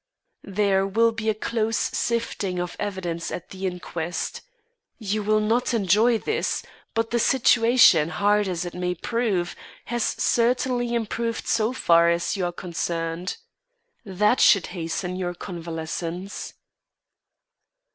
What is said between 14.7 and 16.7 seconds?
hasten your convalescence."